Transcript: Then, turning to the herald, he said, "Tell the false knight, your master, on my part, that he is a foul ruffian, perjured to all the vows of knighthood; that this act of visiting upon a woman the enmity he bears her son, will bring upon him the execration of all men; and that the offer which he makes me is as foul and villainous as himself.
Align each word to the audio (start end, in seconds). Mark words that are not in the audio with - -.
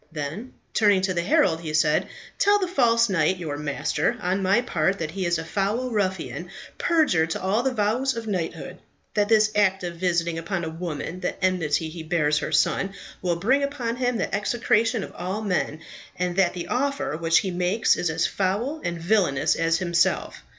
Then, 0.11 0.53
turning 0.73 1.01
to 1.01 1.13
the 1.13 1.21
herald, 1.21 1.61
he 1.61 1.75
said, 1.75 2.07
"Tell 2.39 2.57
the 2.57 2.67
false 2.67 3.07
knight, 3.07 3.37
your 3.37 3.55
master, 3.55 4.17
on 4.19 4.41
my 4.41 4.61
part, 4.61 4.97
that 4.97 5.11
he 5.11 5.27
is 5.27 5.37
a 5.37 5.45
foul 5.45 5.91
ruffian, 5.91 6.49
perjured 6.79 7.29
to 7.29 7.39
all 7.39 7.61
the 7.61 7.71
vows 7.71 8.15
of 8.15 8.25
knighthood; 8.25 8.79
that 9.13 9.29
this 9.29 9.51
act 9.55 9.83
of 9.83 9.97
visiting 9.97 10.39
upon 10.39 10.63
a 10.63 10.69
woman 10.71 11.19
the 11.19 11.39
enmity 11.45 11.87
he 11.87 12.01
bears 12.01 12.39
her 12.39 12.51
son, 12.51 12.95
will 13.21 13.35
bring 13.35 13.61
upon 13.61 13.97
him 13.97 14.17
the 14.17 14.33
execration 14.33 15.03
of 15.03 15.13
all 15.15 15.43
men; 15.43 15.81
and 16.17 16.35
that 16.35 16.55
the 16.55 16.65
offer 16.69 17.15
which 17.15 17.41
he 17.41 17.51
makes 17.51 17.95
me 17.95 18.01
is 18.01 18.09
as 18.09 18.25
foul 18.25 18.81
and 18.83 18.99
villainous 18.99 19.53
as 19.55 19.77
himself. 19.77 20.41